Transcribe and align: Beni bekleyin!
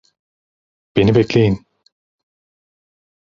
Beni 0.95 1.15
bekleyin! 1.15 1.65